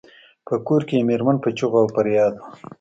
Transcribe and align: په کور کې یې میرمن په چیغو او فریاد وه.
په 0.47 0.55
کور 0.67 0.81
کې 0.87 0.95
یې 0.99 1.07
میرمن 1.09 1.37
په 1.41 1.49
چیغو 1.57 1.77
او 1.81 1.87
فریاد 1.95 2.33
وه. 2.37 2.47